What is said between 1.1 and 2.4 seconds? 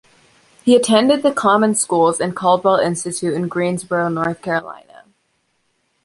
the common schools and